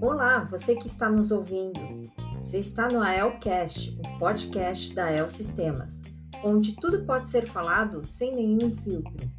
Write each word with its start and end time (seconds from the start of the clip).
Olá, 0.00 0.44
você 0.50 0.76
que 0.76 0.86
está 0.86 1.10
nos 1.10 1.30
ouvindo. 1.32 1.80
Você 2.38 2.58
está 2.58 2.88
no 2.88 3.00
AELcast, 3.00 3.98
o 3.98 4.18
podcast 4.18 4.94
da 4.94 5.06
AEL 5.06 5.28
Sistemas, 5.28 6.02
onde 6.44 6.76
tudo 6.76 7.04
pode 7.04 7.28
ser 7.28 7.46
falado 7.46 8.06
sem 8.06 8.34
nenhum 8.34 8.76
filtro. 8.76 9.30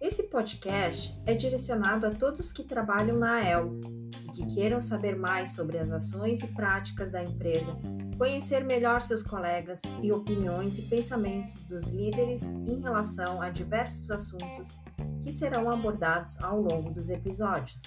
Esse 0.00 0.24
podcast 0.24 1.16
é 1.26 1.34
direcionado 1.34 2.06
a 2.06 2.10
todos 2.10 2.52
que 2.52 2.64
trabalham 2.64 3.16
na 3.16 3.36
AEL 3.36 3.78
e 4.24 4.30
que 4.32 4.46
queiram 4.54 4.82
saber 4.82 5.16
mais 5.16 5.54
sobre 5.54 5.78
as 5.78 5.90
ações 5.90 6.42
e 6.42 6.48
práticas 6.48 7.10
da 7.10 7.22
empresa, 7.22 7.76
conhecer 8.16 8.64
melhor 8.64 9.02
seus 9.02 9.22
colegas 9.22 9.82
e 10.02 10.12
opiniões 10.12 10.78
e 10.78 10.82
pensamentos 10.82 11.64
dos 11.64 11.88
líderes 11.88 12.42
em 12.42 12.80
relação 12.80 13.40
a 13.40 13.50
diversos 13.50 14.10
assuntos 14.10 14.78
que 15.22 15.32
serão 15.32 15.70
abordados 15.70 16.40
ao 16.42 16.60
longo 16.60 16.90
dos 16.90 17.10
episódios. 17.10 17.82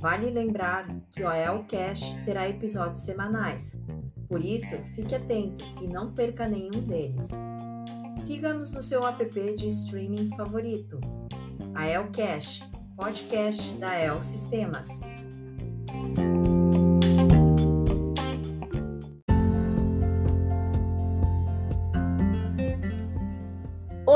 Vale 0.00 0.30
lembrar 0.30 0.86
que 1.10 1.22
o 1.22 1.28
AELcast 1.28 2.22
terá 2.24 2.48
episódios 2.48 3.00
semanais, 3.00 3.76
por 4.28 4.44
isso 4.44 4.76
fique 4.94 5.14
atento 5.14 5.64
e 5.82 5.86
não 5.86 6.12
perca 6.12 6.46
nenhum 6.46 6.82
deles. 6.86 7.28
Siga-nos 8.18 8.72
no 8.72 8.82
seu 8.82 9.06
app 9.06 9.24
de 9.54 9.66
streaming 9.66 10.30
favorito. 10.36 11.00
A 11.74 11.86
Elcast, 11.88 12.64
podcast 12.96 13.72
da 13.78 13.98
El 13.98 14.22
Sistemas. 14.22 15.00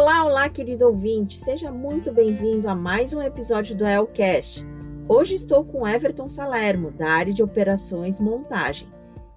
Olá, 0.08 0.24
olá, 0.24 0.48
querido 0.48 0.86
ouvinte. 0.86 1.38
Seja 1.38 1.70
muito 1.70 2.10
bem-vindo 2.10 2.66
a 2.66 2.74
mais 2.74 3.12
um 3.12 3.20
episódio 3.20 3.76
do 3.76 3.84
Elcast. 3.84 4.66
Hoje 5.06 5.34
estou 5.34 5.62
com 5.62 5.86
Everton 5.86 6.26
Salermo, 6.30 6.90
da 6.90 7.10
área 7.10 7.30
de 7.30 7.42
operações 7.42 8.18
montagem. 8.18 8.88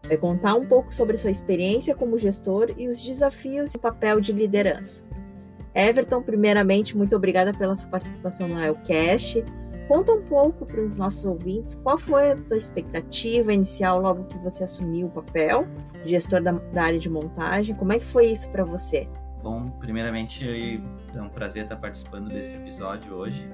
Vai 0.07 0.15
contar 0.15 0.55
um 0.55 0.65
pouco 0.65 0.93
sobre 0.93 1.17
sua 1.17 1.29
experiência 1.29 1.93
como 1.93 2.17
gestor 2.17 2.73
e 2.77 2.87
os 2.87 3.03
desafios 3.03 3.75
e 3.75 3.77
papel 3.77 4.21
de 4.21 4.31
liderança. 4.31 5.03
Everton, 5.75 6.21
primeiramente, 6.21 6.95
muito 6.95 7.17
obrigada 7.17 7.53
pela 7.53 7.75
sua 7.75 7.89
participação 7.89 8.47
no 8.47 8.57
IELCast. 8.57 9.43
Conta 9.89 10.13
um 10.13 10.21
pouco 10.21 10.65
para 10.65 10.79
os 10.79 10.97
nossos 10.97 11.25
ouvintes 11.25 11.75
qual 11.83 11.97
foi 11.97 12.31
a 12.31 12.37
tua 12.37 12.57
expectativa 12.57 13.51
inicial 13.51 13.99
logo 13.99 14.23
que 14.23 14.37
você 14.37 14.63
assumiu 14.63 15.07
o 15.07 15.11
papel 15.11 15.67
de 16.05 16.11
gestor 16.11 16.41
da, 16.41 16.53
da 16.53 16.83
área 16.83 16.99
de 16.99 17.09
montagem. 17.09 17.75
Como 17.75 17.91
é 17.91 17.99
que 17.99 18.05
foi 18.05 18.27
isso 18.27 18.49
para 18.51 18.63
você? 18.63 19.05
Bom, 19.41 19.69
primeiramente 19.79 20.81
é 21.15 21.21
um 21.21 21.29
prazer 21.29 21.63
estar 21.63 21.77
participando 21.77 22.29
desse 22.29 22.53
episódio 22.53 23.13
hoje, 23.13 23.49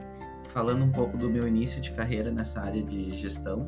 falando 0.54 0.84
um 0.84 0.92
pouco 0.92 1.18
do 1.18 1.30
meu 1.30 1.48
início 1.48 1.80
de 1.80 1.92
carreira 1.92 2.30
nessa 2.30 2.62
área 2.62 2.84
de 2.84 3.16
gestão 3.16 3.66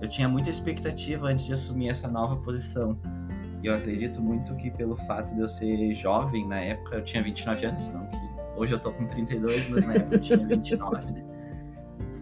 eu 0.00 0.08
tinha 0.08 0.28
muita 0.28 0.50
expectativa 0.50 1.28
antes 1.28 1.46
de 1.46 1.54
assumir 1.54 1.88
essa 1.88 2.06
nova 2.08 2.36
posição. 2.36 2.98
E 3.62 3.66
eu 3.66 3.74
acredito 3.74 4.20
muito 4.22 4.54
que 4.56 4.70
pelo 4.70 4.96
fato 5.06 5.34
de 5.34 5.40
eu 5.40 5.48
ser 5.48 5.94
jovem 5.94 6.46
na 6.46 6.60
época, 6.60 6.96
eu 6.96 7.04
tinha 7.04 7.22
29 7.22 7.66
anos, 7.66 7.88
não 7.88 8.06
que 8.06 8.16
hoje 8.56 8.72
eu 8.72 8.78
tô 8.78 8.92
com 8.92 9.06
32, 9.06 9.70
mas 9.70 9.84
na 9.86 9.94
época 9.94 10.16
eu 10.16 10.20
tinha 10.20 10.38
29, 10.46 11.10
né? 11.12 11.24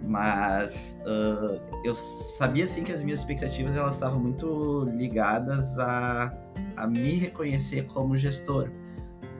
Mas 0.06 1.00
uh, 1.06 1.61
eu 1.83 1.95
sabia 1.95 2.64
assim 2.64 2.84
que 2.84 2.92
as 2.92 3.02
minhas 3.02 3.20
expectativas 3.20 3.75
elas 3.75 3.95
estavam 3.95 4.20
muito 4.20 4.84
ligadas 4.95 5.78
a, 5.78 6.33
a 6.77 6.86
me 6.86 7.14
reconhecer 7.14 7.86
como 7.86 8.17
gestor, 8.17 8.70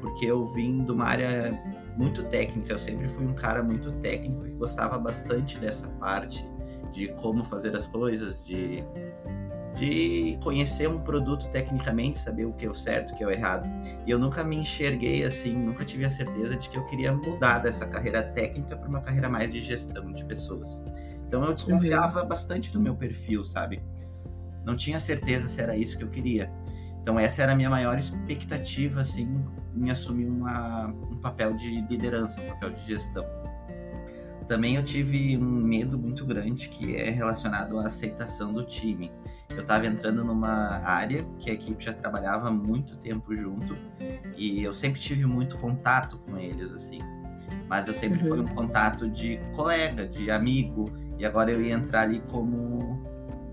porque 0.05 0.27
eu 0.27 0.47
vim 0.49 0.85
de 0.85 0.93
uma 0.93 1.07
área 1.07 1.59
muito 1.97 2.25
técnica, 2.25 2.75
eu 2.75 2.79
sempre 2.79 3.09
fui 3.09 3.25
um 3.25 3.33
cara 3.33 3.63
muito 3.63 3.91
técnico 4.01 4.43
que 4.43 4.51
gostava 4.51 4.99
bastante 4.99 5.59
dessa 5.59 5.89
parte 5.89 6.47
de 6.93 7.09
como 7.15 7.43
fazer 7.43 7.75
as 7.75 7.89
coisas, 7.89 8.39
de, 8.45 8.85
de 9.79 10.39
conhecer 10.43 10.91
um 10.91 11.01
produto 11.01 11.49
tecnicamente, 11.49 12.19
saber 12.19 12.45
o 12.45 12.53
que 12.53 12.67
é 12.67 12.71
o 12.71 12.75
certo, 12.75 13.15
o 13.15 13.17
que 13.17 13.25
é 13.25 13.27
o 13.27 13.31
errado. 13.31 13.67
E 14.07 14.11
eu 14.11 14.19
nunca 14.19 14.45
me 14.45 14.57
enxerguei 14.57 15.25
assim, 15.25 15.57
nunca 15.57 15.87
tive 15.87 16.05
a 16.05 16.11
certeza 16.11 16.55
de 16.55 16.69
que 16.69 16.77
eu 16.77 16.85
queria 16.85 17.11
mudar 17.11 17.61
dessa 17.61 17.87
carreira 17.87 18.23
técnica 18.23 18.77
para 18.77 18.87
uma 18.87 19.01
carreira 19.01 19.31
mais 19.31 19.51
de 19.51 19.63
gestão 19.63 20.13
de 20.13 20.23
pessoas. 20.27 20.83
Então 21.27 21.43
eu 21.47 21.55
desconfiava 21.55 22.21
uhum. 22.21 22.29
bastante 22.29 22.71
do 22.71 22.79
meu 22.79 22.95
perfil, 22.95 23.43
sabe? 23.43 23.83
Não 24.67 24.77
tinha 24.77 25.01
certeza 25.01 25.49
se 25.49 25.63
era 25.63 25.75
isso 25.75 25.97
que 25.97 26.05
eu 26.05 26.11
queria. 26.11 26.53
Então 27.05 27.21
essa 27.21 27.43
era 27.43 27.53
a 27.53 27.55
minha 27.55 27.69
maior 27.69 27.99
expectativa, 27.99 29.03
assim, 29.03 29.45
em 29.77 29.91
assumir 29.91 30.25
uma, 30.25 30.87
um 30.87 31.19
papel 31.19 31.53
de 31.53 31.83
liderança, 31.83 32.41
um 32.41 32.49
papel 32.49 32.71
de 32.71 32.87
gestão. 32.87 33.27
Também 34.49 34.77
eu 34.77 34.83
tive 34.83 35.37
um 35.37 35.43
medo 35.43 35.99
muito 35.99 36.25
grande 36.25 36.67
que 36.71 36.97
é 36.97 37.11
relacionado 37.11 37.79
à 37.79 37.89
aceitação 37.89 38.55
do 38.55 38.65
time. 38.65 39.13
Eu 39.51 39.61
estava 39.61 39.87
entrando 39.87 40.25
numa 40.25 40.79
área 40.83 41.27
que 41.39 41.51
a 41.51 41.53
equipe 41.53 41.85
já 41.85 41.93
trabalhava 41.93 42.51
muito 42.51 42.97
tempo 42.97 43.37
junto 43.37 43.77
e 44.35 44.65
eu 44.65 44.73
sempre 44.73 44.99
tive 44.99 45.27
muito 45.27 45.59
contato 45.59 46.17
com 46.21 46.39
eles, 46.39 46.73
assim. 46.73 47.01
Mas 47.69 47.87
eu 47.87 47.93
sempre 47.93 48.23
uhum. 48.23 48.29
fui 48.29 48.41
um 48.41 48.55
contato 48.55 49.11
de 49.11 49.39
colega, 49.55 50.07
de 50.07 50.31
amigo, 50.31 50.91
e 51.19 51.27
agora 51.27 51.53
eu 51.53 51.63
ia 51.63 51.75
entrar 51.75 52.01
ali 52.01 52.23
como 52.31 52.99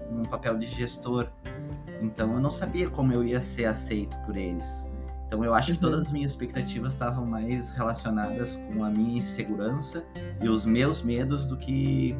um 0.09 0.23
papel 0.23 0.57
de 0.57 0.67
gestor. 0.67 1.27
Então 2.01 2.33
eu 2.33 2.39
não 2.39 2.51
sabia 2.51 2.89
como 2.89 3.13
eu 3.13 3.23
ia 3.23 3.39
ser 3.39 3.65
aceito 3.65 4.17
por 4.25 4.35
eles. 4.35 4.89
Então 5.27 5.45
eu 5.45 5.53
acho 5.53 5.69
uhum. 5.69 5.75
que 5.75 5.81
todas 5.81 6.01
as 6.01 6.11
minhas 6.11 6.31
expectativas 6.31 6.93
estavam 6.93 7.25
mais 7.25 7.69
relacionadas 7.69 8.55
com 8.55 8.83
a 8.83 8.89
minha 8.89 9.19
insegurança 9.19 10.03
e 10.41 10.49
os 10.49 10.65
meus 10.65 11.01
medos 11.01 11.45
do 11.45 11.55
que 11.55 12.15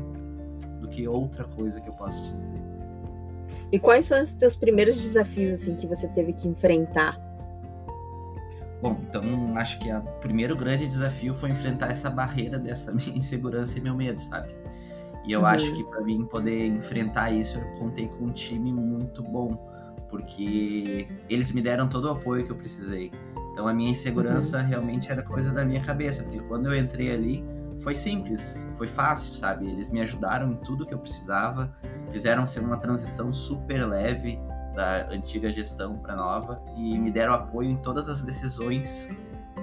do 0.80 0.88
que 0.88 1.08
outra 1.08 1.44
coisa 1.44 1.80
que 1.80 1.90
eu 1.90 1.94
posso 1.94 2.16
te 2.24 2.31
dizer. 2.38 2.62
E 3.72 3.80
quais 3.80 4.06
são 4.06 4.22
os 4.22 4.34
teus 4.34 4.56
primeiros 4.56 4.96
desafios 5.02 5.62
assim 5.62 5.75
que 5.75 5.88
você 5.88 6.08
teve 6.08 6.34
que 6.34 6.48
enfrentar? 6.48 7.19
Bom, 8.81 8.98
então 9.08 9.22
acho 9.58 9.78
que 9.80 9.92
o 9.92 10.02
primeiro 10.19 10.56
grande 10.56 10.88
desafio 10.88 11.34
foi 11.34 11.52
enfrentar 11.52 11.92
essa 11.92 12.09
barreira 12.09 12.58
dessa 12.58 12.92
minha 12.94 13.16
insegurança 13.16 13.78
e 13.78 13.81
meu 13.81 13.96
medo, 13.96 14.22
sabe? 14.22 14.60
E 15.25 15.31
eu 15.31 15.41
uhum. 15.41 15.45
acho 15.45 15.71
que 15.73 15.83
para 15.83 16.01
mim 16.01 16.25
poder 16.25 16.67
enfrentar 16.67 17.31
isso, 17.31 17.57
eu 17.57 17.79
contei 17.79 18.07
com 18.07 18.25
um 18.25 18.31
time 18.31 18.71
muito 18.71 19.21
bom 19.21 19.69
porque 20.09 21.07
eles 21.29 21.51
me 21.51 21.61
deram 21.61 21.87
todo 21.87 22.05
o 22.05 22.11
apoio 22.11 22.45
que 22.45 22.51
eu 22.51 22.55
precisei. 22.55 23.11
Então 23.53 23.67
a 23.67 23.73
minha 23.73 23.91
insegurança 23.91 24.59
uhum. 24.59 24.65
realmente 24.65 25.11
era 25.11 25.23
coisa 25.23 25.51
da 25.51 25.63
minha 25.63 25.81
cabeça, 25.81 26.23
porque 26.23 26.39
quando 26.41 26.67
eu 26.67 26.77
entrei 26.77 27.11
ali 27.11 27.43
foi 27.81 27.95
simples, 27.95 28.67
foi 28.77 28.87
fácil, 28.87 29.33
sabe? 29.33 29.67
Eles 29.67 29.89
me 29.89 30.01
ajudaram 30.01 30.51
em 30.51 30.55
tudo 30.55 30.85
que 30.85 30.93
eu 30.93 30.99
precisava, 30.99 31.73
fizeram 32.11 32.45
ser 32.45 32.59
uma 32.59 32.77
transição 32.77 33.33
super 33.33 33.88
leve 33.88 34.39
da 34.75 35.07
antiga 35.09 35.49
gestão 35.49 35.97
para 35.97 36.15
nova 36.15 36.61
e 36.77 36.97
me 36.97 37.11
deram 37.11 37.33
apoio 37.33 37.69
em 37.69 37.77
todas 37.77 38.07
as 38.07 38.21
decisões 38.21 39.09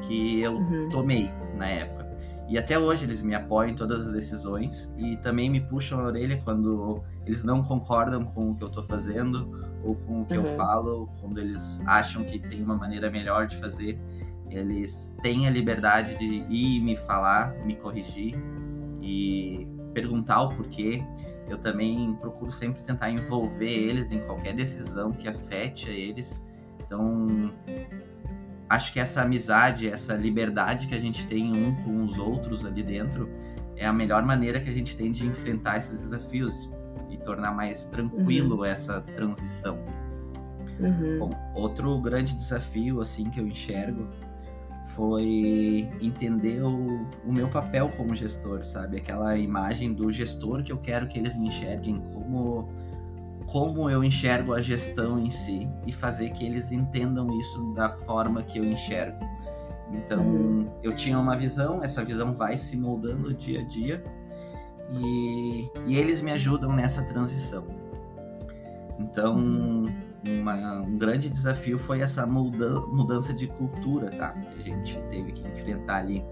que 0.06 0.40
eu 0.40 0.54
uhum. 0.54 0.88
tomei 0.90 1.30
na 1.56 1.68
época. 1.68 2.07
E 2.48 2.56
até 2.56 2.78
hoje 2.78 3.04
eles 3.04 3.20
me 3.20 3.34
apoiam 3.34 3.70
em 3.70 3.74
todas 3.74 4.06
as 4.06 4.12
decisões 4.12 4.90
e 4.96 5.18
também 5.18 5.50
me 5.50 5.60
puxam 5.60 6.00
a 6.00 6.04
orelha 6.04 6.40
quando 6.42 7.02
eles 7.26 7.44
não 7.44 7.62
concordam 7.62 8.24
com 8.24 8.50
o 8.50 8.54
que 8.54 8.64
eu 8.64 8.68
estou 8.68 8.82
fazendo 8.82 9.68
ou 9.84 9.94
com 9.94 10.22
o 10.22 10.24
que 10.24 10.36
uhum. 10.36 10.46
eu 10.46 10.56
falo, 10.56 11.08
quando 11.20 11.38
eles 11.38 11.82
acham 11.86 12.24
que 12.24 12.38
tem 12.38 12.62
uma 12.62 12.74
maneira 12.74 13.10
melhor 13.10 13.46
de 13.46 13.56
fazer, 13.56 14.00
eles 14.50 15.14
têm 15.22 15.46
a 15.46 15.50
liberdade 15.50 16.16
de 16.16 16.24
ir 16.48 16.80
me 16.80 16.96
falar, 16.96 17.52
me 17.66 17.76
corrigir 17.76 18.34
e 19.02 19.66
perguntar 19.92 20.42
o 20.42 20.48
porquê. 20.48 21.02
Eu 21.48 21.58
também 21.58 22.14
procuro 22.14 22.50
sempre 22.50 22.82
tentar 22.82 23.10
envolver 23.10 23.70
eles 23.70 24.10
em 24.10 24.20
qualquer 24.20 24.54
decisão 24.54 25.12
que 25.12 25.28
afete 25.28 25.90
a 25.90 25.92
eles. 25.92 26.44
Então, 26.80 27.52
acho 28.68 28.92
que 28.92 29.00
essa 29.00 29.22
amizade, 29.22 29.88
essa 29.88 30.14
liberdade 30.14 30.86
que 30.86 30.94
a 30.94 31.00
gente 31.00 31.26
tem 31.26 31.50
um 31.50 31.74
com 31.82 32.04
os 32.04 32.18
outros 32.18 32.64
ali 32.64 32.82
dentro 32.82 33.28
é 33.76 33.86
a 33.86 33.92
melhor 33.92 34.24
maneira 34.24 34.60
que 34.60 34.68
a 34.68 34.72
gente 34.72 34.96
tem 34.96 35.12
de 35.12 35.26
enfrentar 35.26 35.78
esses 35.78 36.00
desafios 36.00 36.70
e 37.10 37.16
tornar 37.16 37.52
mais 37.52 37.86
tranquilo 37.86 38.58
uhum. 38.58 38.64
essa 38.64 39.00
transição. 39.00 39.78
Uhum. 40.80 41.18
Bom, 41.18 41.52
outro 41.54 41.98
grande 42.00 42.34
desafio 42.34 43.00
assim 43.00 43.30
que 43.30 43.40
eu 43.40 43.46
enxergo 43.46 44.08
foi 44.94 45.88
entender 46.00 46.60
o, 46.62 47.06
o, 47.24 47.32
meu 47.32 47.48
papel 47.48 47.88
como 47.96 48.16
gestor, 48.16 48.64
sabe? 48.64 48.96
Aquela 48.96 49.36
imagem 49.38 49.92
do 49.92 50.10
gestor 50.10 50.62
que 50.64 50.72
eu 50.72 50.78
quero 50.78 51.06
que 51.06 51.18
eles 51.18 51.36
me 51.36 51.48
enxerguem 51.48 51.96
como 52.12 52.68
como 53.50 53.88
eu 53.88 54.04
enxergo 54.04 54.52
a 54.52 54.60
gestão 54.60 55.18
em 55.18 55.30
si 55.30 55.68
e 55.86 55.92
fazer 55.92 56.30
que 56.30 56.44
eles 56.44 56.70
entendam 56.70 57.38
isso 57.40 57.72
da 57.74 57.90
forma 57.90 58.42
que 58.42 58.58
eu 58.58 58.64
enxergo. 58.64 59.18
Então, 59.90 60.22
uhum. 60.22 60.66
eu 60.82 60.94
tinha 60.94 61.18
uma 61.18 61.36
visão, 61.36 61.82
essa 61.82 62.04
visão 62.04 62.34
vai 62.34 62.58
se 62.58 62.76
moldando 62.76 63.32
dia 63.32 63.60
a 63.60 63.64
dia 63.64 64.04
e, 64.92 65.70
e 65.86 65.96
eles 65.96 66.20
me 66.20 66.30
ajudam 66.32 66.72
nessa 66.72 67.02
transição. 67.02 67.64
Então, 68.98 69.84
uma, 70.26 70.80
um 70.80 70.98
grande 70.98 71.30
desafio 71.30 71.78
foi 71.78 72.00
essa 72.00 72.26
muda, 72.26 72.80
mudança 72.80 73.32
de 73.32 73.46
cultura, 73.46 74.10
tá? 74.10 74.32
Que 74.32 74.58
a 74.58 74.62
gente 74.62 74.98
teve 75.10 75.32
que 75.32 75.46
enfrentar 75.46 75.96
ali. 75.96 76.24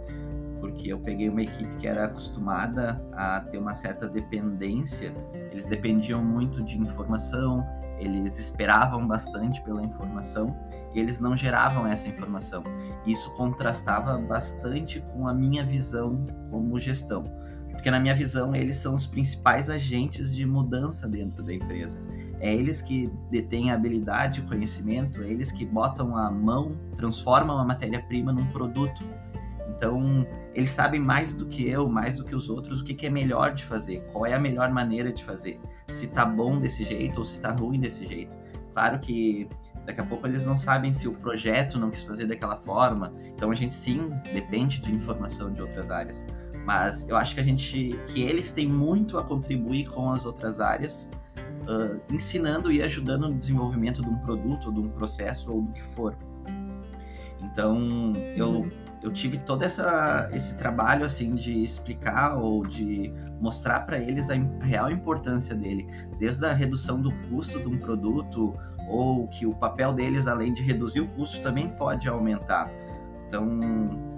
Porque 0.77 0.93
eu 0.93 0.99
peguei 0.99 1.31
uma 1.31 1.41
equipe 1.41 1.75
que 1.77 1.87
era 1.87 2.05
acostumada 2.05 3.03
a 3.15 3.41
ter 3.41 3.57
uma 3.57 3.75
certa 3.75 4.07
dependência, 4.07 5.11
eles 5.51 5.65
dependiam 5.65 6.23
muito 6.23 6.63
de 6.63 6.79
informação, 6.79 7.67
eles 7.99 8.39
esperavam 8.39 9.07
bastante 9.07 9.63
pela 9.63 9.83
informação 9.83 10.55
e 10.95 11.01
eles 11.01 11.19
não 11.19 11.35
geravam 11.35 11.87
essa 11.87 12.07
informação. 12.07 12.63
Isso 13.07 13.35
contrastava 13.37 14.19
bastante 14.19 15.01
com 15.13 15.27
a 15.27 15.33
minha 15.33 15.65
visão 15.65 16.27
como 16.51 16.79
gestão, 16.79 17.25
porque 17.71 17.91
na 17.91 17.99
minha 17.99 18.15
visão 18.15 18.55
eles 18.55 18.77
são 18.77 18.95
os 18.95 19.07
principais 19.07 19.71
agentes 19.71 20.35
de 20.35 20.45
mudança 20.45 21.09
dentro 21.09 21.43
da 21.43 21.55
empresa. 21.55 21.99
É 22.39 22.53
eles 22.53 22.83
que 22.83 23.11
detêm 23.31 23.71
a 23.71 23.75
habilidade, 23.75 24.43
o 24.43 24.45
conhecimento, 24.45 25.23
é 25.23 25.27
eles 25.27 25.51
que 25.51 25.65
botam 25.65 26.15
a 26.15 26.31
mão, 26.31 26.77
transformam 26.97 27.59
a 27.59 27.65
matéria-prima 27.65 28.31
num 28.31 28.45
produto. 28.49 29.03
Então, 29.77 30.27
eles 30.55 30.71
sabem 30.71 30.99
mais 30.99 31.35
do 31.35 31.47
que 31.47 31.69
eu, 31.69 31.87
mais 31.87 32.17
do 32.17 32.25
que 32.25 32.35
os 32.35 32.49
outros, 32.49 32.81
o 32.81 32.85
que, 32.85 32.95
que, 32.95 33.07
é 33.07 33.11
melhor 33.11 33.53
de 33.53 33.63
fazer, 33.63 34.03
qual 34.11 34.25
é 34.25 34.33
a 34.33 34.39
melhor 34.39 34.71
maneira 34.71 35.13
de 35.13 35.23
fazer, 35.23 35.61
se 35.89 36.07
tá 36.07 36.25
bom 36.25 36.59
desse 36.59 36.83
jeito 36.83 37.19
ou 37.19 37.25
se 37.25 37.39
tá 37.39 37.53
ruim 37.53 37.79
desse 37.79 38.07
jeito. 38.07 38.35
Claro 38.73 38.99
que 38.99 39.47
daqui 39.85 40.01
a 40.01 40.05
pouco 40.05 40.27
eles 40.27 40.47
não 40.47 40.57
sabem 40.57 40.93
se 40.95 41.07
o 41.07 41.13
projeto 41.13 41.79
não 41.79 41.91
quis 41.91 42.05
fazer 42.05 42.27
daquela 42.27 42.57
forma, 42.57 43.13
então 43.27 43.51
a 43.51 43.55
gente 43.55 43.75
sim 43.75 44.11
depende 44.33 44.81
de 44.81 44.93
informação 44.95 45.53
de 45.53 45.61
outras 45.61 45.91
áreas. 45.91 46.27
Mas 46.65 47.07
eu 47.07 47.17
acho 47.17 47.35
que 47.35 47.41
a 47.41 47.45
gente, 47.45 48.01
que 48.09 48.23
eles 48.23 48.51
têm 48.51 48.67
muito 48.67 49.19
a 49.19 49.25
contribuir 49.25 49.89
com 49.89 50.11
as 50.11 50.25
outras 50.25 50.59
áreas, 50.59 51.09
uh, 51.63 52.01
ensinando 52.13 52.73
e 52.73 52.83
ajudando 52.83 53.29
no 53.29 53.35
desenvolvimento 53.35 54.03
de 54.03 54.09
um 54.09 54.17
produto, 54.17 54.73
de 54.73 54.81
um 54.81 54.89
processo 54.89 55.53
ou 55.53 55.63
do 55.63 55.73
que 55.73 55.83
for. 55.83 56.17
Então, 57.41 58.15
eu 58.37 58.69
eu 59.07 59.13
tive 59.13 59.39
todo 59.39 59.63
essa, 59.63 60.29
esse 60.33 60.57
trabalho 60.57 61.05
assim 61.05 61.35
de 61.35 61.63
explicar 61.63 62.37
ou 62.37 62.67
de 62.67 63.13
mostrar 63.41 63.87
para 63.87 63.99
eles 63.99 64.29
a, 64.31 64.35
real 64.61 64.91
importância 64.91 65.55
dele, 65.55 65.89
desde 66.19 66.45
a 66.45 66.53
redução 66.53 67.01
do 67.01 67.13
custo 67.29 67.61
de 67.61 67.69
um 67.69 67.79
produto 67.79 68.53
ou 68.89 69.29
que 69.29 69.47
o 69.47 69.55
papel 69.55 69.93
deles 69.93 70.27
além 70.27 70.53
de 70.53 70.61
reduzir 70.61 71.01
o 71.01 71.09
custo 71.09 71.41
também 71.41 71.69
pode 71.69 72.09
aumentar. 72.09 72.69
Então, 73.29 73.61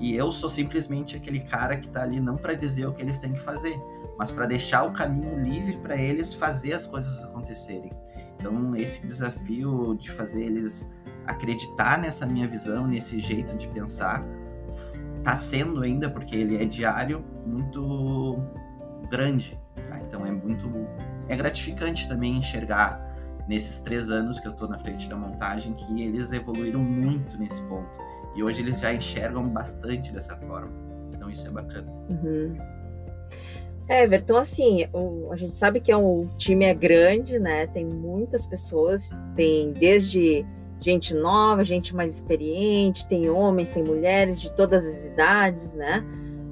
e 0.00 0.14
eu 0.14 0.32
sou 0.32 0.48
simplesmente 0.48 1.16
aquele 1.16 1.40
cara 1.40 1.76
que 1.76 1.86
está 1.86 2.02
ali 2.02 2.18
não 2.18 2.36
para 2.36 2.54
dizer 2.54 2.86
o 2.86 2.92
que 2.94 3.02
eles 3.02 3.18
têm 3.18 3.34
que 3.34 3.40
fazer, 3.40 3.78
mas 4.18 4.30
para 4.30 4.46
deixar 4.46 4.84
o 4.84 4.92
caminho 4.92 5.42
livre 5.42 5.76
para 5.78 5.96
eles 5.96 6.32
fazer 6.32 6.72
as 6.72 6.86
coisas 6.86 7.22
acontecerem. 7.24 7.90
Então, 8.38 8.74
esse 8.76 9.06
desafio 9.06 9.94
de 9.98 10.10
fazer 10.10 10.44
eles 10.44 10.90
acreditar 11.26 11.98
nessa 11.98 12.24
minha 12.24 12.48
visão, 12.48 12.86
nesse 12.86 13.20
jeito 13.20 13.54
de 13.56 13.68
pensar, 13.68 14.24
tá 15.22 15.36
sendo 15.36 15.82
ainda, 15.82 16.08
porque 16.08 16.36
ele 16.36 16.60
é 16.60 16.64
diário, 16.64 17.24
muito 17.46 18.38
grande. 19.10 19.58
Tá? 19.88 20.00
Então 20.00 20.26
é 20.26 20.30
muito. 20.30 20.70
É 21.28 21.36
gratificante 21.36 22.08
também 22.08 22.36
enxergar 22.36 23.06
nesses 23.48 23.80
três 23.80 24.10
anos 24.10 24.38
que 24.38 24.46
eu 24.46 24.52
estou 24.52 24.68
na 24.68 24.78
frente 24.78 25.08
da 25.08 25.16
montagem 25.16 25.72
que 25.74 26.02
eles 26.02 26.32
evoluíram 26.32 26.80
muito 26.80 27.38
nesse 27.38 27.60
ponto. 27.62 27.88
E 28.36 28.42
hoje 28.42 28.60
eles 28.60 28.80
já 28.80 28.92
enxergam 28.92 29.48
bastante 29.48 30.12
dessa 30.12 30.36
forma. 30.36 30.70
Então 31.14 31.30
isso 31.30 31.46
é 31.46 31.50
bacana. 31.50 31.90
Uhum. 32.10 32.56
É, 33.88 34.04
Everton, 34.04 34.36
assim, 34.36 34.86
o, 34.92 35.32
a 35.32 35.36
gente 35.36 35.56
sabe 35.56 35.80
que 35.80 35.90
é 35.90 35.96
um, 35.96 36.20
o 36.20 36.30
time 36.36 36.66
é 36.66 36.74
grande, 36.74 37.38
né? 37.38 37.66
Tem 37.66 37.86
muitas 37.86 38.44
pessoas, 38.44 39.18
tem 39.34 39.72
desde 39.72 40.44
gente 40.80 41.14
nova, 41.14 41.64
gente 41.64 41.94
mais 41.94 42.16
experiente, 42.16 43.06
tem 43.08 43.28
homens, 43.28 43.70
tem 43.70 43.82
mulheres 43.82 44.40
de 44.40 44.54
todas 44.54 44.84
as 44.84 45.04
idades, 45.04 45.74
né? 45.74 46.04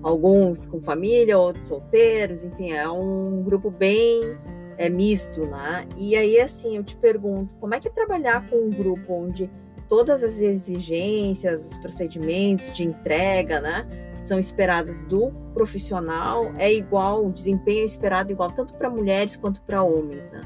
Alguns 0.03 0.67
com 0.67 0.81
família, 0.81 1.39
outros 1.39 1.65
solteiros, 1.65 2.45
enfim, 2.45 2.73
é 2.73 2.89
um 2.89 3.43
grupo 3.43 3.71
bem 3.71 4.37
é, 4.79 4.89
misto, 4.89 5.47
né? 5.47 5.87
E 5.97 6.17
aí, 6.17 6.41
assim, 6.41 6.77
eu 6.77 6.85
te 6.85 6.97
pergunto, 6.97 7.57
como 7.57 7.75
é 7.75 7.81
que 7.81 7.89
é 7.89 7.91
trabalhar 7.91 8.49
com 8.49 8.57
um 8.57 8.71
grupo 8.71 9.13
onde 9.13 9.51
todas 9.89 10.23
as 10.23 10.41
exigências, 10.41 11.73
os 11.73 11.79
procedimentos 11.79 12.73
de 12.73 12.85
entrega, 12.85 13.61
né, 13.61 13.87
são 14.19 14.39
esperadas 14.39 15.05
do 15.05 15.31
profissional 15.55 16.53
é 16.59 16.73
igual, 16.73 17.25
o 17.27 17.33
desempenho 17.33 17.83
é 17.83 17.85
esperado 17.85 18.33
igual 18.33 18.51
tanto 18.51 18.75
para 18.75 18.91
mulheres 18.91 19.37
quanto 19.37 19.63
para 19.63 19.83
homens, 19.83 20.31
né? 20.31 20.41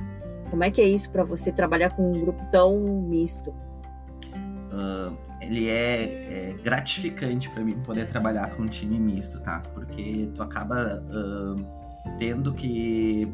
Como 0.51 0.65
é 0.65 0.71
que 0.71 0.81
é 0.81 0.85
isso 0.85 1.11
para 1.11 1.25
você 1.25 1.53
trabalhar 1.53 1.97
com 1.97 2.11
um 2.11 2.21
grupo 2.21 2.43
tão 2.51 2.79
misto? 2.79 3.55
Uh, 4.73 5.17
ele 5.41 5.69
é, 5.69 6.51
é 6.51 6.57
gratificante 6.63 7.49
para 7.51 7.63
mim 7.63 7.79
poder 7.81 8.07
trabalhar 8.07 8.51
com 8.51 8.63
um 8.63 8.67
time 8.67 8.99
misto, 8.99 9.41
tá? 9.41 9.63
Porque 9.75 10.31
tu 10.35 10.43
acaba 10.43 11.03
uh, 11.11 12.17
tendo 12.19 12.53
que 12.53 13.33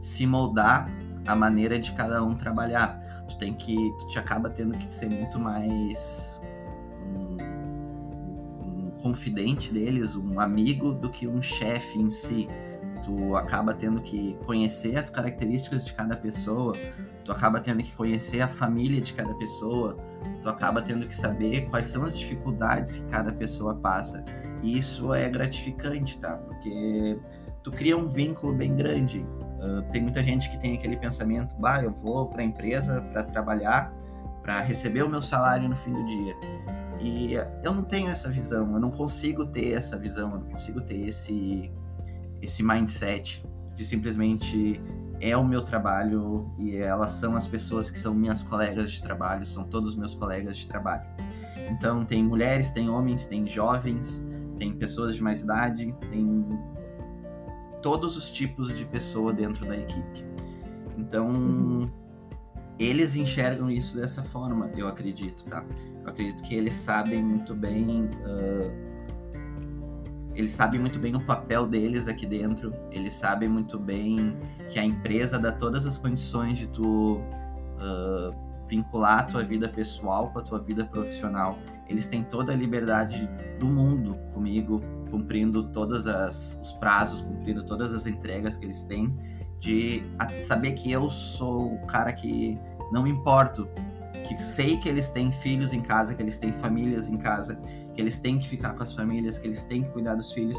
se 0.00 0.26
moldar 0.26 0.90
a 1.26 1.34
maneira 1.34 1.78
de 1.78 1.92
cada 1.92 2.22
um 2.22 2.34
trabalhar. 2.34 3.00
Tu 3.28 3.38
tem 3.38 3.54
que, 3.54 3.74
tu 4.00 4.08
te 4.08 4.18
acaba 4.18 4.50
tendo 4.50 4.76
que 4.76 4.92
ser 4.92 5.08
muito 5.08 5.38
mais 5.38 6.40
um, 7.02 7.36
um 8.66 8.90
confidente 9.02 9.72
deles, 9.72 10.16
um 10.16 10.40
amigo 10.40 10.92
do 10.92 11.10
que 11.10 11.26
um 11.26 11.40
chefe 11.40 11.98
em 11.98 12.10
si 12.10 12.48
tu 13.04 13.36
acaba 13.36 13.74
tendo 13.74 14.00
que 14.00 14.36
conhecer 14.46 14.96
as 14.96 15.10
características 15.10 15.84
de 15.84 15.92
cada 15.92 16.16
pessoa, 16.16 16.72
tu 17.24 17.32
acaba 17.32 17.60
tendo 17.60 17.82
que 17.82 17.92
conhecer 17.92 18.40
a 18.40 18.48
família 18.48 19.00
de 19.00 19.12
cada 19.12 19.34
pessoa, 19.34 19.96
tu 20.42 20.48
acaba 20.48 20.82
tendo 20.82 21.06
que 21.06 21.14
saber 21.14 21.68
quais 21.68 21.86
são 21.86 22.04
as 22.04 22.18
dificuldades 22.18 22.96
que 22.96 23.02
cada 23.08 23.32
pessoa 23.32 23.74
passa. 23.74 24.24
E 24.62 24.76
isso 24.76 25.14
é 25.14 25.28
gratificante, 25.28 26.18
tá? 26.18 26.32
Porque 26.32 27.18
tu 27.62 27.70
cria 27.70 27.96
um 27.96 28.08
vínculo 28.08 28.52
bem 28.54 28.74
grande. 28.74 29.20
Uh, 29.20 29.82
tem 29.92 30.02
muita 30.02 30.22
gente 30.22 30.50
que 30.50 30.58
tem 30.58 30.74
aquele 30.74 30.96
pensamento, 30.96 31.54
bah, 31.56 31.82
eu 31.82 31.92
vou 31.92 32.26
para 32.26 32.42
a 32.42 32.44
empresa 32.44 33.00
para 33.12 33.22
trabalhar, 33.22 33.92
para 34.42 34.60
receber 34.60 35.02
o 35.02 35.08
meu 35.08 35.22
salário 35.22 35.68
no 35.68 35.76
fim 35.76 35.92
do 35.92 36.04
dia. 36.06 36.34
E 37.00 37.34
eu 37.62 37.74
não 37.74 37.82
tenho 37.82 38.10
essa 38.10 38.28
visão, 38.28 38.72
eu 38.72 38.80
não 38.80 38.90
consigo 38.90 39.46
ter 39.46 39.72
essa 39.72 39.98
visão, 39.98 40.30
eu 40.30 40.38
não 40.38 40.46
consigo 40.46 40.80
ter 40.82 41.08
esse 41.08 41.70
esse 42.42 42.62
mindset 42.62 43.44
de 43.74 43.84
simplesmente 43.84 44.80
é 45.20 45.36
o 45.36 45.44
meu 45.44 45.62
trabalho 45.62 46.50
e 46.58 46.76
elas 46.76 47.12
são 47.12 47.36
as 47.36 47.46
pessoas 47.46 47.90
que 47.90 47.98
são 47.98 48.14
minhas 48.14 48.42
colegas 48.42 48.90
de 48.90 49.02
trabalho, 49.02 49.46
são 49.46 49.64
todos 49.64 49.94
meus 49.94 50.14
colegas 50.14 50.56
de 50.56 50.66
trabalho. 50.66 51.04
Então 51.70 52.04
tem 52.04 52.24
mulheres, 52.24 52.70
tem 52.70 52.88
homens, 52.88 53.26
tem 53.26 53.46
jovens, 53.46 54.24
tem 54.58 54.72
pessoas 54.72 55.14
de 55.14 55.22
mais 55.22 55.42
idade, 55.42 55.94
tem 56.10 56.46
todos 57.82 58.16
os 58.16 58.30
tipos 58.30 58.74
de 58.76 58.84
pessoa 58.84 59.32
dentro 59.32 59.66
da 59.66 59.76
equipe. 59.76 60.24
Então 60.96 61.90
eles 62.78 63.14
enxergam 63.14 63.70
isso 63.70 63.96
dessa 63.96 64.22
forma, 64.22 64.70
eu 64.74 64.88
acredito, 64.88 65.44
tá? 65.44 65.62
Eu 66.02 66.08
acredito 66.08 66.42
que 66.42 66.54
eles 66.54 66.74
sabem 66.74 67.22
muito 67.22 67.54
bem 67.54 68.04
uh, 68.04 68.89
eles 70.40 70.52
sabem 70.52 70.80
muito 70.80 70.98
bem 70.98 71.14
o 71.14 71.20
papel 71.20 71.66
deles 71.66 72.08
aqui 72.08 72.26
dentro, 72.26 72.72
eles 72.90 73.14
sabem 73.14 73.48
muito 73.48 73.78
bem 73.78 74.36
que 74.70 74.78
a 74.78 74.84
empresa 74.84 75.38
dá 75.38 75.52
todas 75.52 75.84
as 75.84 75.98
condições 75.98 76.58
de 76.58 76.66
tu 76.68 77.16
uh, 77.16 78.66
vincular 78.66 79.18
a 79.18 79.22
tua 79.24 79.42
vida 79.42 79.68
pessoal 79.68 80.30
com 80.30 80.38
a 80.38 80.42
tua 80.42 80.58
vida 80.58 80.84
profissional. 80.84 81.58
Eles 81.88 82.08
têm 82.08 82.22
toda 82.22 82.52
a 82.52 82.56
liberdade 82.56 83.28
do 83.58 83.66
mundo 83.66 84.16
comigo, 84.32 84.80
cumprindo 85.10 85.64
todos 85.64 86.06
os 86.06 86.72
prazos, 86.74 87.20
cumprindo 87.20 87.64
todas 87.64 87.92
as 87.92 88.06
entregas 88.06 88.56
que 88.56 88.64
eles 88.64 88.84
têm, 88.84 89.14
de 89.58 90.02
saber 90.42 90.72
que 90.72 90.90
eu 90.90 91.10
sou 91.10 91.74
o 91.74 91.86
cara 91.86 92.12
que 92.12 92.58
não 92.90 93.02
me 93.02 93.10
importo, 93.10 93.68
que 94.26 94.40
sei 94.40 94.78
que 94.78 94.88
eles 94.88 95.10
têm 95.10 95.32
filhos 95.32 95.72
em 95.72 95.82
casa, 95.82 96.14
que 96.14 96.22
eles 96.22 96.38
têm 96.38 96.52
famílias 96.52 97.08
em 97.08 97.18
casa, 97.18 97.60
que 97.94 98.00
eles 98.00 98.18
têm 98.18 98.38
que 98.38 98.48
ficar 98.48 98.74
com 98.74 98.82
as 98.82 98.94
famílias, 98.94 99.38
que 99.38 99.46
eles 99.46 99.64
têm 99.64 99.82
que 99.82 99.90
cuidar 99.90 100.14
dos 100.14 100.32
filhos, 100.32 100.58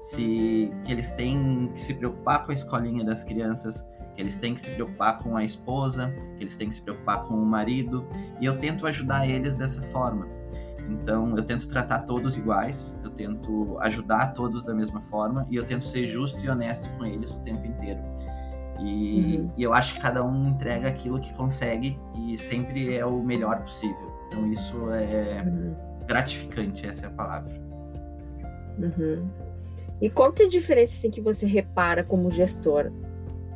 se, 0.00 0.70
que 0.84 0.92
eles 0.92 1.12
têm 1.12 1.70
que 1.72 1.80
se 1.80 1.94
preocupar 1.94 2.44
com 2.44 2.52
a 2.52 2.54
escolinha 2.54 3.04
das 3.04 3.24
crianças, 3.24 3.86
que 4.14 4.22
eles 4.22 4.36
têm 4.36 4.54
que 4.54 4.60
se 4.60 4.70
preocupar 4.70 5.18
com 5.18 5.36
a 5.36 5.44
esposa, 5.44 6.12
que 6.36 6.44
eles 6.44 6.56
têm 6.56 6.68
que 6.68 6.74
se 6.74 6.82
preocupar 6.82 7.24
com 7.24 7.34
o 7.34 7.44
marido, 7.44 8.06
e 8.40 8.46
eu 8.46 8.58
tento 8.58 8.86
ajudar 8.86 9.28
eles 9.28 9.54
dessa 9.54 9.82
forma. 9.82 10.26
Então, 10.88 11.36
eu 11.36 11.42
tento 11.42 11.68
tratar 11.68 12.00
todos 12.00 12.36
iguais, 12.36 12.98
eu 13.02 13.10
tento 13.10 13.76
ajudar 13.80 14.28
todos 14.34 14.64
da 14.64 14.72
mesma 14.72 15.00
forma 15.02 15.46
e 15.50 15.56
eu 15.56 15.64
tento 15.64 15.84
ser 15.84 16.04
justo 16.04 16.44
e 16.44 16.48
honesto 16.48 16.88
com 16.96 17.04
eles 17.04 17.30
o 17.30 17.40
tempo 17.40 17.66
inteiro. 17.66 18.00
E, 18.78 19.38
uhum. 19.38 19.50
e 19.56 19.62
eu 19.62 19.74
acho 19.74 19.94
que 19.94 20.00
cada 20.00 20.24
um 20.24 20.50
entrega 20.50 20.88
aquilo 20.88 21.18
que 21.18 21.34
consegue 21.34 21.98
e 22.14 22.38
sempre 22.38 22.94
é 22.94 23.04
o 23.04 23.20
melhor 23.20 23.62
possível. 23.62 24.14
Então, 24.28 24.46
isso 24.52 24.76
é, 24.92 25.42
uhum 25.44 25.95
gratificante, 26.06 26.86
essa 26.86 27.06
é 27.06 27.08
a 27.08 27.12
palavra. 27.12 27.52
Uhum. 28.78 29.28
E 30.00 30.10
qual 30.10 30.32
que 30.32 30.42
é 30.42 30.46
a 30.46 30.48
diferença 30.48 30.94
assim, 30.94 31.10
que 31.10 31.20
você 31.20 31.46
repara 31.46 32.04
como 32.04 32.30
gestor, 32.30 32.92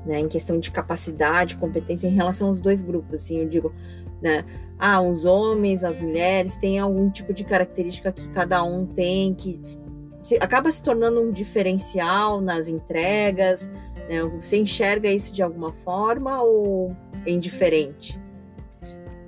né, 0.06 0.18
em 0.18 0.28
questão 0.28 0.58
de 0.58 0.70
capacidade, 0.70 1.56
competência 1.56 2.06
em 2.06 2.14
relação 2.14 2.48
aos 2.48 2.60
dois 2.60 2.80
grupos? 2.80 3.14
Assim, 3.14 3.38
eu 3.38 3.48
digo, 3.48 3.74
né, 4.22 4.44
ah, 4.78 5.00
os 5.02 5.24
homens, 5.24 5.84
as 5.84 5.98
mulheres, 5.98 6.56
tem 6.56 6.78
algum 6.78 7.10
tipo 7.10 7.34
de 7.34 7.44
característica 7.44 8.10
que 8.10 8.28
cada 8.30 8.62
um 8.62 8.86
tem 8.86 9.34
que 9.34 9.60
se, 10.20 10.36
acaba 10.36 10.70
se 10.70 10.82
tornando 10.82 11.20
um 11.20 11.32
diferencial 11.32 12.40
nas 12.40 12.68
entregas? 12.68 13.70
Né? 14.08 14.22
Você 14.40 14.58
enxerga 14.58 15.10
isso 15.10 15.32
de 15.32 15.42
alguma 15.42 15.72
forma 15.72 16.42
ou 16.42 16.94
é 17.26 17.30
indiferente? 17.30 18.19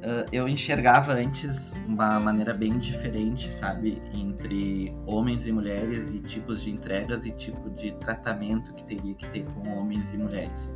Uh, 0.03 0.27
eu 0.33 0.49
enxergava 0.49 1.13
antes 1.13 1.73
uma 1.87 2.19
maneira 2.19 2.53
bem 2.53 2.77
diferente, 2.77 3.55
sabe, 3.55 4.03
entre 4.13 4.93
homens 5.07 5.47
e 5.47 5.53
mulheres 5.53 6.13
e 6.13 6.19
tipos 6.19 6.63
de 6.63 6.73
entregas 6.73 7.25
e 7.25 7.31
tipo 7.31 7.71
de 7.71 7.93
tratamento 7.93 8.75
que 8.75 8.85
teria 8.85 9.15
que 9.15 9.29
ter 9.29 9.45
com 9.45 9.79
homens 9.79 10.13
e 10.13 10.17
mulheres. 10.17 10.75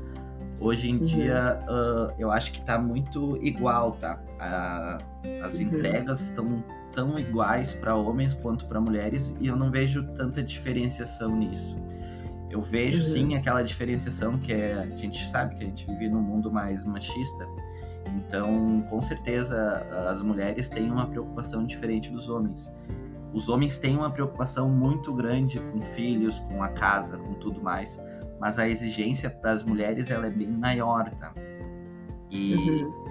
Hoje 0.61 0.90
em 0.90 0.99
uhum. 0.99 1.04
dia, 1.04 1.61
uh, 1.68 2.14
eu 2.18 2.30
acho 2.30 2.52
que 2.52 2.61
está 2.61 2.78
muito 2.78 3.37
igual, 3.45 3.92
tá? 3.92 4.18
as 5.42 5.54
uhum. 5.54 5.62
entregas 5.62 6.21
estão 6.21 6.64
tão 6.92 7.18
iguais 7.18 7.75
para 7.75 7.95
homens 7.95 8.33
quanto 8.33 8.64
para 8.66 8.80
mulheres 8.80 9.37
e 9.40 9.49
eu 9.49 9.56
não 9.56 9.71
vejo 9.71 10.02
tanta 10.14 10.42
diferenciação 10.42 11.37
nisso. 11.37 11.76
Eu 12.49 12.62
vejo 12.62 13.02
uhum. 13.02 13.09
sim 13.09 13.35
aquela 13.35 13.62
diferenciação 13.62 14.38
que 14.38 14.52
é, 14.52 14.73
a 14.75 14.97
gente 14.97 15.26
sabe 15.28 15.56
que 15.56 15.64
a 15.64 15.66
gente 15.66 15.85
vive 15.87 16.09
num 16.09 16.23
mundo 16.23 16.50
mais 16.50 16.85
machista. 16.85 17.47
Então, 18.08 18.82
com 18.88 19.00
certeza, 19.00 19.86
as 20.08 20.22
mulheres 20.22 20.68
têm 20.68 20.90
uma 20.90 21.06
preocupação 21.06 21.64
diferente 21.64 22.10
dos 22.10 22.28
homens. 22.28 22.72
Os 23.32 23.48
homens 23.48 23.78
têm 23.78 23.96
uma 23.96 24.10
preocupação 24.10 24.68
muito 24.70 25.12
grande 25.12 25.58
com 25.60 25.80
filhos, 25.94 26.38
com 26.40 26.62
a 26.62 26.68
casa, 26.68 27.18
com 27.18 27.34
tudo 27.34 27.60
mais 27.60 28.00
mas 28.38 28.58
a 28.58 28.68
exigência 28.68 29.30
para 29.30 29.52
as 29.52 29.62
mulheres 29.62 30.10
ela 30.10 30.26
é 30.26 30.30
bem 30.30 30.48
maior, 30.48 31.10
tá? 31.10 31.32
E 32.30 32.54
uhum. 32.54 33.04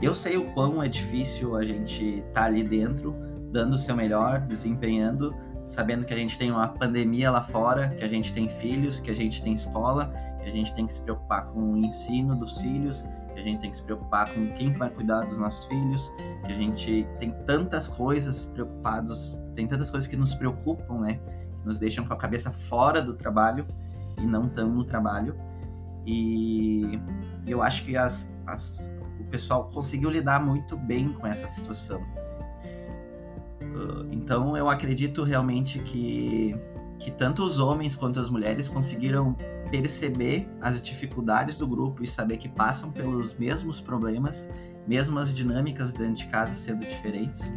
eu 0.00 0.14
sei 0.14 0.36
o 0.36 0.44
quão 0.52 0.82
é 0.82 0.88
difícil 0.88 1.56
a 1.56 1.64
gente 1.64 2.18
estar 2.18 2.32
tá 2.32 2.44
ali 2.44 2.62
dentro, 2.62 3.14
dando 3.52 3.74
o 3.74 3.78
seu 3.78 3.96
melhor, 3.96 4.40
desempenhando, 4.40 5.34
sabendo 5.64 6.04
que 6.04 6.14
a 6.14 6.16
gente 6.16 6.38
tem 6.38 6.50
uma 6.50 6.68
pandemia 6.68 7.30
lá 7.30 7.42
fora, 7.42 7.88
que 7.88 8.04
a 8.04 8.08
gente 8.08 8.32
tem 8.32 8.48
filhos, 8.48 9.00
que 9.00 9.10
a 9.10 9.14
gente 9.14 9.42
tem 9.42 9.52
escola, 9.52 10.12
que 10.42 10.48
a 10.48 10.52
gente 10.52 10.74
tem 10.74 10.86
que 10.86 10.92
se 10.92 11.00
preocupar 11.00 11.46
com 11.46 11.72
o 11.72 11.76
ensino 11.76 12.34
dos 12.34 12.58
filhos, 12.58 13.04
que 13.34 13.40
a 13.40 13.42
gente 13.42 13.60
tem 13.60 13.70
que 13.70 13.76
se 13.76 13.82
preocupar 13.82 14.32
com 14.32 14.46
quem 14.52 14.72
vai 14.72 14.90
cuidar 14.90 15.20
dos 15.20 15.38
nossos 15.38 15.64
filhos, 15.66 16.12
que 16.44 16.52
a 16.52 16.56
gente 16.56 17.06
tem 17.18 17.30
tantas 17.46 17.88
coisas 17.88 18.44
preocupados, 18.46 19.40
tem 19.54 19.66
tantas 19.66 19.90
coisas 19.90 20.08
que 20.08 20.16
nos 20.16 20.34
preocupam, 20.34 21.00
né? 21.00 21.20
Que 21.60 21.66
nos 21.66 21.78
deixam 21.78 22.04
com 22.04 22.12
a 22.12 22.16
cabeça 22.16 22.50
fora 22.50 23.00
do 23.00 23.14
trabalho 23.14 23.66
e 24.18 24.26
não 24.26 24.46
estão 24.46 24.68
no 24.68 24.84
trabalho. 24.84 25.34
E 26.06 26.98
eu 27.46 27.62
acho 27.62 27.84
que 27.84 27.96
as, 27.96 28.34
as, 28.46 28.90
o 29.18 29.24
pessoal 29.24 29.70
conseguiu 29.72 30.10
lidar 30.10 30.42
muito 30.44 30.76
bem 30.76 31.12
com 31.12 31.26
essa 31.26 31.46
situação. 31.48 32.00
Uh, 33.60 34.06
então 34.10 34.56
eu 34.56 34.68
acredito 34.68 35.22
realmente 35.22 35.78
que, 35.78 36.56
que 37.00 37.10
tanto 37.10 37.42
os 37.42 37.58
homens 37.58 37.96
quanto 37.96 38.20
as 38.20 38.28
mulheres 38.28 38.68
conseguiram 38.68 39.34
perceber 39.70 40.48
as 40.60 40.82
dificuldades 40.82 41.56
do 41.56 41.66
grupo 41.66 42.04
e 42.04 42.06
saber 42.06 42.36
que 42.36 42.48
passam 42.48 42.92
pelos 42.92 43.34
mesmos 43.34 43.80
problemas, 43.80 44.50
mesmo 44.86 45.18
as 45.18 45.32
dinâmicas 45.32 45.94
dentro 45.94 46.14
de 46.14 46.26
casa 46.26 46.52
sendo 46.52 46.80
diferentes, 46.80 47.54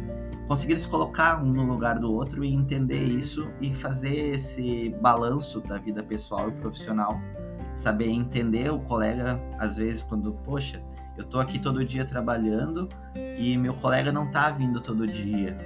conseguir 0.48 0.78
se 0.78 0.88
colocar 0.88 1.42
um 1.42 1.52
no 1.52 1.64
lugar 1.64 1.98
do 1.98 2.10
outro 2.10 2.42
e 2.42 2.52
entender 2.52 3.02
isso 3.04 3.46
e 3.60 3.74
fazer 3.74 4.34
esse 4.34 4.88
balanço 5.00 5.60
da 5.60 5.76
vida 5.76 6.02
pessoal 6.02 6.48
e 6.48 6.52
profissional. 6.52 7.20
Saber 7.74 8.08
entender 8.08 8.72
o 8.72 8.78
colega, 8.78 9.40
às 9.58 9.76
vezes, 9.76 10.04
quando, 10.04 10.32
poxa, 10.44 10.80
eu 11.16 11.24
tô 11.24 11.38
aqui 11.38 11.58
todo 11.58 11.84
dia 11.84 12.04
trabalhando 12.04 12.88
e 13.36 13.56
meu 13.56 13.74
colega 13.74 14.12
não 14.12 14.30
tá 14.30 14.50
vindo 14.50 14.80
todo 14.80 15.06
dia. 15.06 15.56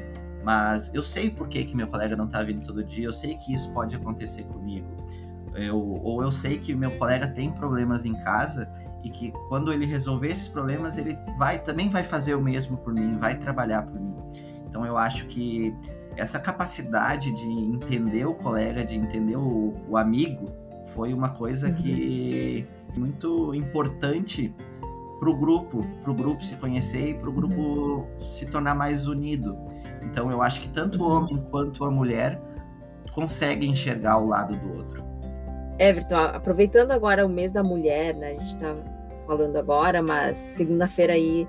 Mas 0.44 0.92
eu 0.94 1.02
sei 1.02 1.30
por 1.30 1.48
que, 1.48 1.64
que 1.64 1.76
meu 1.76 1.88
colega 1.88 2.16
não 2.16 2.26
tá 2.26 2.42
vindo 2.42 2.62
todo 2.62 2.82
dia, 2.82 3.06
eu 3.06 3.12
sei 3.12 3.36
que 3.36 3.54
isso 3.54 3.70
pode 3.72 3.94
acontecer 3.94 4.44
comigo. 4.44 4.86
Eu, 5.54 5.78
ou 5.78 6.22
eu 6.22 6.30
sei 6.30 6.58
que 6.58 6.74
meu 6.74 6.90
colega 6.92 7.26
tem 7.26 7.50
problemas 7.50 8.04
em 8.04 8.14
casa 8.22 8.70
e 9.02 9.10
que 9.10 9.32
quando 9.48 9.72
ele 9.72 9.86
resolver 9.86 10.28
esses 10.28 10.48
problemas, 10.48 10.96
ele 10.96 11.18
vai 11.36 11.58
também 11.58 11.88
vai 11.88 12.04
fazer 12.04 12.34
o 12.34 12.40
mesmo 12.40 12.76
por 12.76 12.92
mim, 12.92 13.16
vai 13.18 13.36
trabalhar 13.36 13.82
por 13.82 14.00
mim. 14.00 14.14
Então 14.66 14.86
eu 14.86 14.96
acho 14.96 15.26
que 15.26 15.74
essa 16.16 16.38
capacidade 16.38 17.32
de 17.32 17.48
entender 17.48 18.26
o 18.26 18.34
colega, 18.34 18.84
de 18.84 18.96
entender 18.96 19.36
o, 19.36 19.74
o 19.88 19.96
amigo, 19.96 20.46
foi 20.94 21.14
uma 21.14 21.30
coisa 21.30 21.68
uhum. 21.68 21.74
que 21.74 22.66
muito 22.96 23.54
importante 23.54 24.54
para 25.18 25.30
o 25.30 25.36
grupo, 25.36 25.84
para 26.02 26.10
o 26.10 26.14
grupo 26.14 26.42
se 26.44 26.56
conhecer 26.56 27.10
e 27.10 27.14
para 27.14 27.28
o 27.28 27.32
grupo 27.32 27.60
uhum. 27.60 28.20
se 28.20 28.46
tornar 28.46 28.74
mais 28.74 29.06
unido. 29.06 29.56
Então 30.02 30.30
eu 30.30 30.42
acho 30.42 30.60
que 30.60 30.68
tanto 30.68 31.02
o 31.02 31.06
uhum. 31.06 31.16
homem 31.16 31.46
quanto 31.50 31.84
a 31.84 31.90
mulher 31.90 32.40
conseguem 33.14 33.72
enxergar 33.72 34.18
o 34.18 34.28
lado 34.28 34.56
do 34.56 34.76
outro. 34.76 35.04
Everton, 35.78 36.16
aproveitando 36.16 36.90
agora 36.90 37.24
o 37.24 37.28
mês 37.28 37.52
da 37.52 37.62
mulher, 37.62 38.14
né? 38.14 38.28
A 38.28 38.40
gente 38.40 38.46
está 38.46 38.74
falando 39.26 39.56
agora, 39.56 40.02
mas 40.02 40.36
segunda-feira 40.36 41.12
aí 41.12 41.46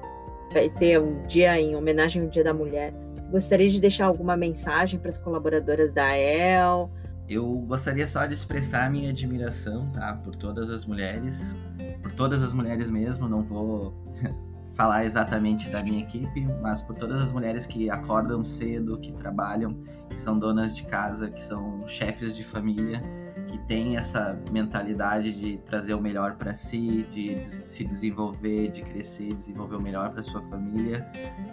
vai 0.51 0.69
ter 0.69 0.99
um 0.99 1.25
dia 1.25 1.59
em 1.59 1.75
homenagem 1.75 2.23
ao 2.23 2.29
Dia 2.29 2.43
da 2.43 2.53
Mulher. 2.53 2.93
Gostaria 3.31 3.69
de 3.69 3.79
deixar 3.79 4.05
alguma 4.05 4.35
mensagem 4.35 4.99
para 4.99 5.09
as 5.09 5.17
colaboradoras 5.17 5.91
da 5.91 6.17
EL? 6.17 6.89
Eu 7.27 7.45
gostaria 7.67 8.07
só 8.07 8.25
de 8.25 8.33
expressar 8.33 8.87
a 8.87 8.89
minha 8.89 9.11
admiração, 9.11 9.89
tá, 9.91 10.19
por 10.23 10.35
todas 10.35 10.69
as 10.69 10.85
mulheres, 10.85 11.55
por 12.01 12.11
todas 12.11 12.41
as 12.41 12.51
mulheres 12.53 12.89
mesmo, 12.89 13.27
não 13.27 13.43
vou 13.43 13.93
falar 14.79 15.03
exatamente 15.03 15.69
da 15.69 15.83
minha 15.83 15.99
equipe, 15.99 16.47
mas 16.61 16.81
por 16.81 16.95
todas 16.95 17.21
as 17.21 17.33
mulheres 17.33 17.65
que 17.65 17.89
acordam 17.89 18.45
cedo, 18.45 18.97
que 18.97 19.11
trabalham, 19.11 19.73
que 20.09 20.17
são 20.17 20.39
donas 20.39 20.73
de 20.73 20.83
casa, 20.83 21.29
que 21.29 21.41
são 21.41 21.85
chefes 21.85 22.33
de 22.33 22.45
família, 22.45 23.03
que 23.49 23.57
têm 23.67 23.97
essa 23.97 24.41
mentalidade 24.49 25.33
de 25.33 25.57
trazer 25.65 25.93
o 25.95 25.99
melhor 25.99 26.35
para 26.35 26.53
si, 26.53 27.05
de 27.11 27.43
se 27.43 27.83
desenvolver, 27.83 28.71
de 28.71 28.81
crescer, 28.83 29.33
desenvolver 29.33 29.75
o 29.75 29.81
melhor 29.81 30.11
para 30.11 30.23
sua 30.23 30.41
família. 30.43 31.05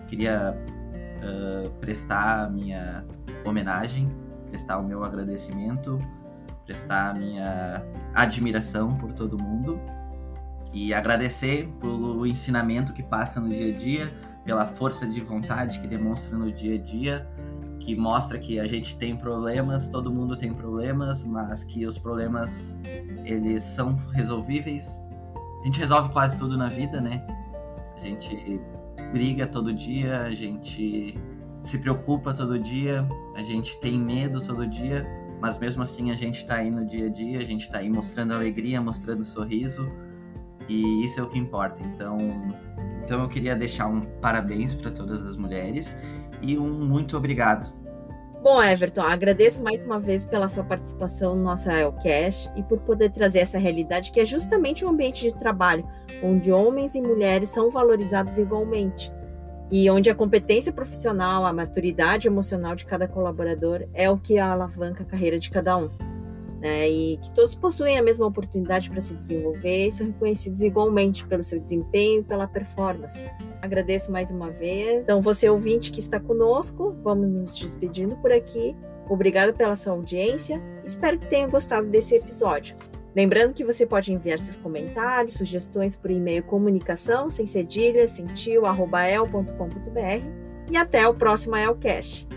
Queria 0.07 0.57
uh, 0.57 1.69
prestar 1.81 2.45
a 2.45 2.49
minha 2.49 3.05
homenagem, 3.45 4.09
prestar 4.51 4.79
o 4.79 4.85
meu 4.85 5.03
agradecimento, 5.03 5.99
prestar 6.65 7.11
a 7.11 7.15
minha 7.15 7.85
admiração 8.15 8.97
por 8.97 9.13
todo 9.13 9.37
mundo 9.37 9.81
e 10.77 10.93
agradecer 10.93 11.67
pelo 11.81 12.27
ensinamento 12.27 12.93
que 12.93 13.03
passa 13.03 13.41
no 13.41 13.49
dia 13.49 13.73
a 13.73 13.73
dia, 13.75 14.13
pela 14.45 14.67
força 14.67 15.07
de 15.07 15.23
vontade 15.23 15.81
que 15.81 15.87
demonstra 15.87 16.37
no 16.37 16.53
dia 16.53 16.75
a 16.75 16.79
dia, 16.79 17.27
que 17.81 17.97
mostra 17.97 18.39
que 18.39 18.61
a 18.61 18.67
gente 18.67 18.95
tem 18.99 19.17
problemas, 19.17 19.89
todo 19.89 20.13
mundo 20.13 20.37
tem 20.37 20.53
problemas, 20.53 21.25
mas 21.25 21.65
que 21.65 21.87
os 21.87 21.97
problemas 21.97 22.79
eles 23.25 23.63
são 23.63 23.97
resolvíveis. 24.13 24.87
A 25.63 25.65
gente 25.65 25.79
resolve 25.79 26.13
quase 26.13 26.37
tudo 26.37 26.59
na 26.59 26.69
vida, 26.69 27.01
né? 27.01 27.27
A 27.97 28.01
gente 28.05 28.61
briga 29.15 29.47
todo 29.47 29.73
dia, 29.73 30.25
a 30.25 30.31
gente 30.33 31.19
se 31.63 31.79
preocupa 31.79 32.35
todo 32.35 32.59
dia, 32.59 33.09
a 33.35 33.43
gente 33.43 33.81
tem 33.81 33.99
medo 33.99 34.43
todo 34.43 34.67
dia, 34.67 35.07
mas 35.41 35.59
mesmo 35.59 35.83
assim 35.83 36.11
a 36.11 36.15
gente 36.15 36.37
está 36.37 36.57
aí 36.57 36.71
no 36.71 36.85
dia 36.85 37.07
a 37.07 37.09
dia, 37.09 37.39
a 37.39 37.45
gente 37.45 37.63
está 37.63 37.79
aí 37.79 37.89
mostrando 37.89 38.35
alegria, 38.35 38.79
mostrando 38.79 39.25
sorriso, 39.25 39.91
e 40.69 41.05
isso 41.05 41.21
é 41.21 41.23
o 41.23 41.29
que 41.29 41.39
importa. 41.39 41.83
Então, 41.83 42.19
então 43.05 43.23
eu 43.23 43.29
queria 43.29 43.55
deixar 43.55 43.87
um 43.87 44.01
parabéns 44.21 44.75
para 44.75 44.91
todas 44.91 45.23
as 45.23 45.37
mulheres 45.37 45.97
e 46.43 46.59
um 46.59 46.87
muito 46.87 47.17
obrigado 47.17 47.73
Bom, 48.47 48.63
Everton, 48.63 49.03
agradeço 49.03 49.61
mais 49.61 49.81
uma 49.81 49.99
vez 49.99 50.25
pela 50.25 50.49
sua 50.49 50.63
participação 50.63 51.35
no 51.35 51.43
nosso 51.43 51.69
Elcast 51.69 52.49
e 52.55 52.63
por 52.63 52.79
poder 52.79 53.11
trazer 53.11 53.41
essa 53.41 53.59
realidade 53.59 54.13
que 54.13 54.21
é 54.21 54.25
justamente 54.25 54.85
um 54.85 54.91
ambiente 54.91 55.29
de 55.29 55.37
trabalho 55.37 55.85
onde 56.23 56.53
homens 56.53 56.95
e 56.95 57.03
mulheres 57.03 57.51
são 57.51 57.73
valorizados 57.73 58.39
igualmente 58.39 59.13
e 59.73 59.91
onde 59.91 60.09
a 60.11 60.15
competência 60.15 60.73
profissional, 60.73 61.45
a 61.45 61.53
maturidade 61.53 62.29
emocional 62.29 62.77
de 62.77 62.87
cada 62.87 63.09
colaborador 63.09 63.85
é 63.93 64.09
o 64.09 64.17
que 64.17 64.39
alavanca 64.39 65.03
a 65.03 65.07
carreira 65.07 65.41
de 65.41 65.51
cada 65.51 65.77
um. 65.77 65.91
Né? 66.61 66.89
E 66.89 67.17
que 67.19 67.31
todos 67.35 67.55
possuem 67.55 67.99
a 67.99 68.03
mesma 68.03 68.27
oportunidade 68.27 68.89
para 68.91 69.01
se 69.01 69.15
desenvolver 69.15 69.89
e 69.89 69.93
são 69.93 70.07
reconhecidos 70.07 70.63
igualmente 70.63 71.27
pelo 71.27 71.43
seu 71.43 71.61
desempenho 71.61 72.21
e 72.21 72.25
pela 72.25 72.47
performance. 72.47 73.23
Agradeço 73.61 74.11
mais 74.11 74.31
uma 74.31 74.51
vez. 74.51 75.05
Então, 75.05 75.21
você 75.21 75.51
ouvinte 75.51 75.93
que 75.93 76.01
está 76.01 76.19
conosco, 76.19 76.97
vamos 77.03 77.29
nos 77.29 77.59
despedindo 77.59 78.17
por 78.17 78.33
aqui. 78.33 78.75
Obrigado 79.09 79.55
pela 79.55 79.77
sua 79.77 79.93
audiência. 79.93 80.61
Espero 80.85 81.19
que 81.19 81.27
tenha 81.27 81.47
gostado 81.47 81.87
desse 81.87 82.17
episódio. 82.17 82.77
Lembrando 83.15 83.55
que 83.55 83.65
você 83.65 83.87
pode 83.87 84.13
enviar 84.13 84.39
seus 84.39 84.57
comentários, 84.57 85.35
sugestões 85.35 85.97
por 85.97 86.11
e-mail 86.11 86.43
comunicação 86.43 87.31
sem 87.31 87.47
cedilha, 87.47 88.07
sem 88.07 88.27
tio, 88.27 88.67
arroba 88.67 89.07
el.com.br 89.07 90.23
e 90.71 90.77
até 90.77 91.09
o 91.09 91.15
próximo 91.15 91.57
Elcast. 91.57 92.29